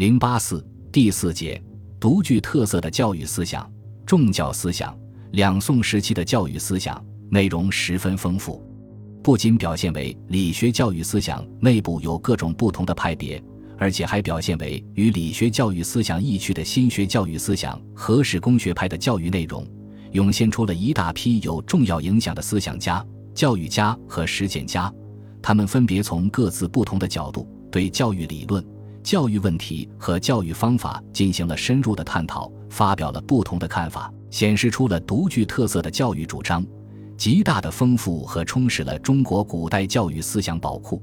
[0.00, 1.62] 零八四第四节，
[2.00, 3.70] 独具特色的教育思想，
[4.06, 4.98] 重教思想。
[5.32, 8.64] 两宋时期的教育思想内容十分丰富，
[9.22, 13.44] 不仅表现为理学教育思想内部有各种不同的派别，
[13.76, 19.66] 而且还表现为与理学教育思想异曲的新学教育思想和史公学派的教育内容，
[20.12, 23.04] 涌现出了一大批有重要影响的思想家、
[23.34, 24.90] 教育家和实践家，
[25.42, 28.64] 他们分别从各自不同的角度对教育理论。
[29.02, 36.64] 教育问题和教育方法进行了深入的探讨，发表了不同的看法，显示出了独具特色的教育主张，
[37.16, 41.02] 极大的丰富和充实了中国古代教育思想宝库。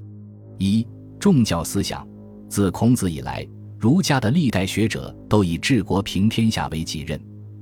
[0.57, 0.85] 一
[1.19, 2.07] 重教思想，
[2.47, 3.45] 自孔子以来，
[3.79, 7.19] 儒家的历代学者都以治国平天下为己任，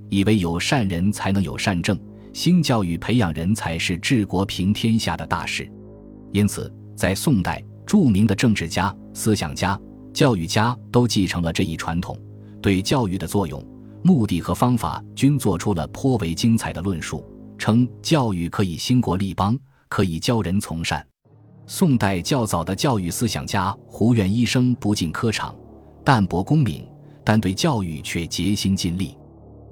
[0.10, 1.98] 以为有善人才能有善政，
[2.34, 5.70] 兴教育培养人才是治国平天下的大事。
[6.34, 9.80] 因此，在宋代，著名的政治家、思想家。
[10.16, 12.18] 教育家都继承了这一传统，
[12.62, 13.62] 对教育的作用、
[14.02, 17.22] 目的和方法均做出了颇为精彩的论述，
[17.58, 21.06] 称教育可以兴国立邦，可以教人从善。
[21.68, 25.54] 宋代较早的教育思想家胡愿一生不进科场，
[26.02, 26.88] 淡泊功名，
[27.22, 29.18] 但对教育却竭心尽力。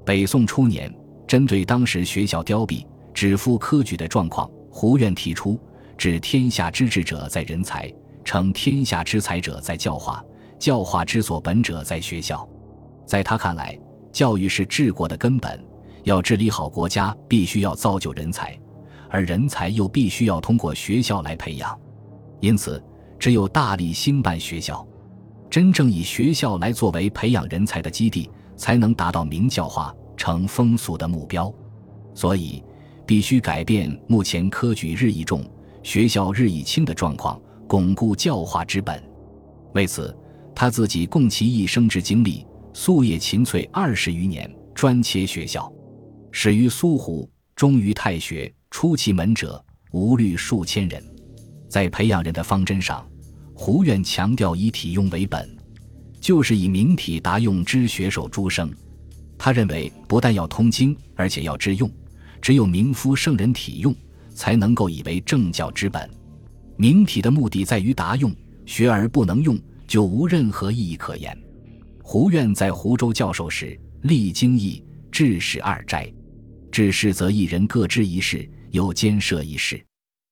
[0.05, 0.93] 北宋初年，
[1.25, 5.57] 针对当时学校凋敝、只负科举的状况，胡愿提出
[5.97, 7.89] ：“治天下之治者在人才，
[8.25, 10.21] 成天下之才者在教化。”
[10.63, 12.47] 教化之所本者在学校，
[13.05, 13.77] 在他看来，
[14.13, 15.61] 教育是治国的根本。
[16.03, 18.57] 要治理好国家，必须要造就人才，
[19.09, 21.77] 而人才又必须要通过学校来培养。
[22.39, 22.81] 因此，
[23.19, 24.87] 只有大力兴办学校，
[25.49, 31.53] 真正以学校来作为培养人才的基地，才能达到明教化、成风俗的目标。
[32.13, 32.63] 所以，
[33.05, 35.43] 必须改变目前科举日益重、
[35.83, 39.03] 学校日益轻的状况，巩固教化之本。
[39.73, 40.17] 为此。
[40.55, 45.71] 他自己共其一生之精力，夙夜勤瘁二十余年，专切学校，
[46.31, 48.51] 始于苏湖，终于太学。
[48.69, 51.03] 出其门者，无虑数千人。
[51.69, 53.07] 在培养人的方针上，
[53.53, 55.55] 胡愿强调以体用为本，
[56.19, 58.73] 就是以明体达用之学手诸生。
[59.37, 61.87] 他认为，不但要通经，而且要知用。
[62.41, 63.95] 只有明夫圣人体用，
[64.33, 66.09] 才能够以为正教之本。
[66.75, 69.55] 明体的目的在于达用，学而不能用。
[69.93, 71.37] 就无任何意义可言。
[72.01, 76.11] 胡愿在湖州教授时，历经义、治史二斋。
[76.71, 79.79] 治世则一人各知一事，又兼设一事。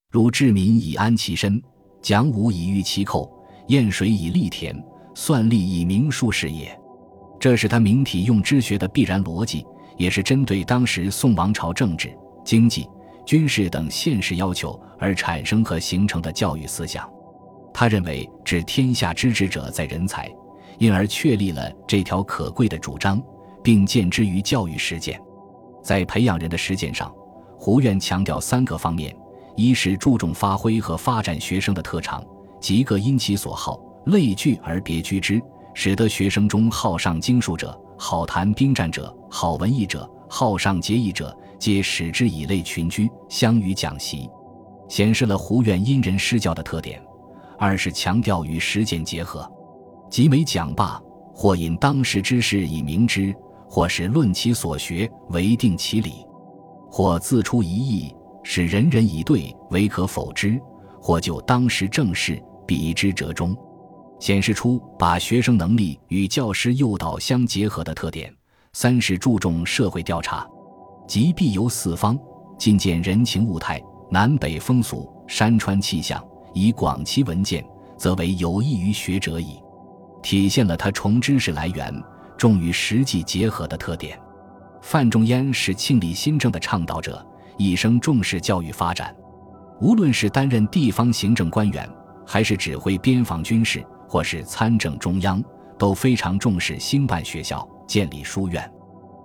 [0.10, 1.62] 如治民以安其身，
[2.02, 3.32] 讲武以御其寇，
[3.68, 4.76] 验水以利田，
[5.14, 6.76] 算历以明数事也。
[7.40, 9.64] 这是他明体用之学的必然逻辑，
[9.96, 12.12] 也是针对当时宋王朝政治、
[12.44, 12.88] 经济、
[13.28, 17.08] 军事等现实要求而产生和形成的教育思想。
[17.74, 20.30] 他认为，治天下之治者在人才，
[20.78, 23.22] 因而确立了这条可贵的主张，
[23.64, 25.20] 并见之于教育实践。
[25.84, 27.12] 在培养人的实践上，
[27.58, 29.16] 胡愿强调三个方面：
[29.56, 32.24] 一是注重发挥和发展学生的特长，
[32.60, 35.42] 即各因其所好，类聚而别居之，
[35.74, 44.30] 使得学生中好上经术者、好谈兵战者、好文艺者、好上节义者，皆使之以类群居，相与讲习，
[44.88, 47.02] 显示了胡愿因人施教的特点。
[47.62, 49.48] 二是强调与实践结合，
[50.10, 51.00] 即每讲罢，
[51.32, 53.32] 或引当时之事以明之，
[53.70, 56.26] 或是论其所学，为定其理，
[56.90, 60.60] 或自出一意，使人人以对为可否之，
[61.00, 63.56] 或就当时政事比之折中，
[64.20, 68.34] 显示出把学生能力与教师诱导相结合的特点。
[68.74, 70.50] 三是注重社会调查，
[71.08, 72.18] 即必游四方，
[72.58, 73.80] 尽见人情物态、
[74.10, 76.20] 南北风俗、山川气象。
[76.54, 77.66] 以广其文件，
[77.98, 79.62] 则为有益于学者矣，
[80.22, 81.94] 体现了他重知识来源、
[82.38, 84.20] 重与实际结合的特点。
[84.82, 87.24] 范仲淹是庆历新政的倡导者，
[87.58, 89.16] 一生重视教育发展。
[89.80, 91.88] 无论是担任地方行政官员，
[92.26, 95.44] 还是指挥边防军事，或是参政中央，
[95.78, 98.72] 都非常重视兴办学校、建立书院，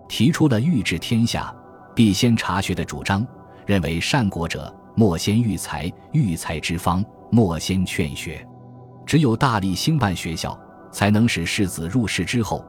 [0.09, 1.55] 提出了“欲治天下，
[1.95, 3.27] 必先察学”的主张，
[3.67, 7.05] 认为善国者莫先育才，育才之方。
[7.31, 8.47] 莫先劝学，
[9.05, 10.59] 只有大力兴办学校，
[10.91, 12.65] 才能使士子入仕之后，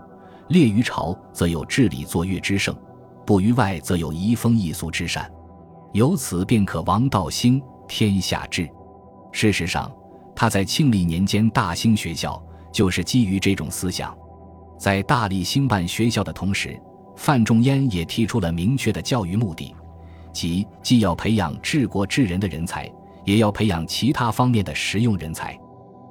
[0.50, 2.76] 列于朝则有治理作乐之盛，
[3.26, 5.32] 不于外则有移风易俗之善，
[5.94, 8.68] 由此便可王道兴，天下治。
[9.32, 9.92] 事实上，
[10.36, 14.16] 他在庆历年间大兴学校，就是基于这种思想。
[14.80, 16.80] 在大力兴办学校的同时，
[17.16, 19.76] 范仲淹也提出了明确的教育目的，
[20.32, 22.92] 即既要培养治国治人的人才。
[23.28, 25.56] 也要培养其他方面的实用人才。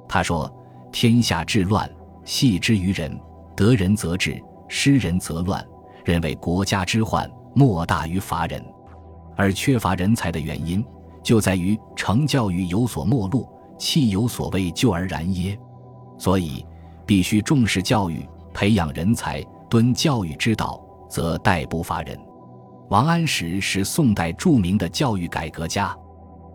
[0.07, 0.49] 他说
[0.93, 1.89] ：“天下治乱，
[2.23, 3.19] 系之于人，
[3.55, 5.65] 得人则治，失人则乱。
[6.05, 8.63] 认为国家之患莫大于乏人，
[9.35, 10.85] 而缺乏人才的原因，
[11.23, 15.57] 就在于成教育有所没落，弃有所谓救而然耶？
[16.19, 16.63] 所以
[17.03, 18.23] 必须重视教育，
[18.53, 20.79] 培养人才，敦教育之道，
[21.09, 22.15] 则代不乏人。
[22.89, 25.97] 王安石是宋代著名的教育改革家，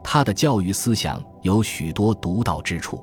[0.03, 3.03] 他的教育思想有许多独到之处。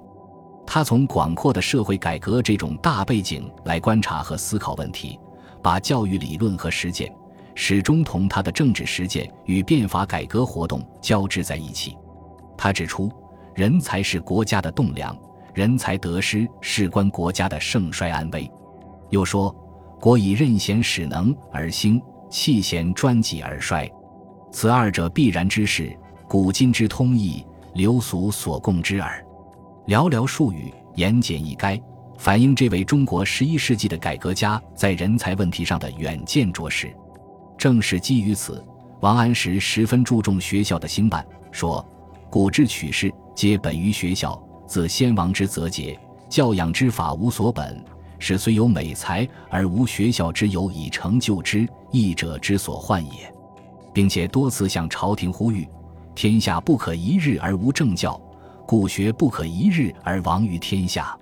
[0.66, 5.20] 他从广阔的社会改革这种大背景来观察和思考问题。
[5.62, 7.14] 把教育理论和实践
[7.54, 11.98] 始终同他的政治实践与变法改革活动交织在一起。
[12.58, 13.12] 他指出，
[13.54, 15.14] 人才是国家的栋梁，
[15.54, 18.50] 人才得失事关国家的盛衰安危。
[19.10, 19.54] 又说，
[20.00, 23.92] 国以任贤使能而兴，弃贤专己而衰，
[24.54, 25.94] 此二者必然之事，
[26.30, 27.44] 古今之通义，
[27.74, 29.26] 流俗所共之耳。
[29.88, 31.82] 寥寥数语，言简意赅。
[32.20, 36.96] 反映这位中国十一世纪的改革家在人才问题上的远见卓识。
[37.58, 38.64] 正是基于此，
[39.00, 41.84] 王安石十分注重学校的兴办，说
[42.30, 44.40] ：“古之取士，皆本于学校。
[44.68, 46.00] 自先王之则节，
[46.30, 47.84] 教养之法无所本，
[48.20, 53.34] 使虽有美才而无学校之有以成就之，义者之所患也。”
[53.92, 55.68] 并且多次向朝廷呼吁
[56.22, 58.20] ：“天下不可一日而无政教，
[58.68, 61.18] 故学不可一日而亡于天下。”